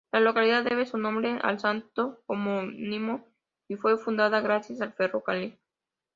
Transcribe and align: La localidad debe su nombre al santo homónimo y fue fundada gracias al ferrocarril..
La 0.11 0.19
localidad 0.19 0.63
debe 0.63 0.87
su 0.87 0.97
nombre 0.97 1.37
al 1.43 1.59
santo 1.59 2.23
homónimo 2.25 3.23
y 3.67 3.75
fue 3.75 3.99
fundada 3.99 4.39
gracias 4.41 4.81
al 4.81 4.93
ferrocarril.. 4.93 5.59